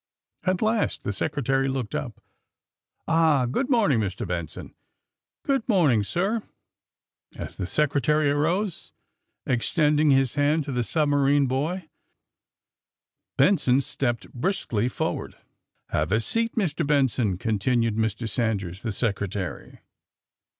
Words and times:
At 0.45 0.63
last 0.63 1.03
the 1.03 1.13
Secretary 1.13 1.67
looked 1.67 1.93
up. 1.93 2.19
"Ah, 3.07 3.45
good 3.45 3.69
morning, 3.69 3.99
Mr. 3.99 4.27
Benson.^'' 4.27 4.73
"Good 5.43 5.61
morning, 5.69 6.01
sir." 6.01 6.41
As 7.35 7.55
the 7.55 7.67
Secretary 7.67 8.31
arose, 8.31 8.93
extending 9.45 10.09
his 10.09 10.33
hand 10.33 10.67
AND 10.67 10.75
THE 10.75 10.83
SMUGGLERS 10.83 10.83
11 10.83 10.83
to 10.83 10.87
the 10.87 10.91
submarine 11.21 11.45
boy, 11.45 11.89
Benson 13.37 13.79
stepped 13.79 14.33
briskly 14.33 14.89
forward. 14.89 15.35
*^Have 15.93 16.11
a 16.11 16.19
seat, 16.19 16.55
Mr. 16.55 16.81
Benson,.'' 16.83 17.37
continued 17.37 17.95
Mr. 17.95 18.27
Sanders, 18.27 18.81
the 18.81 18.91
Secretary. 18.91 19.81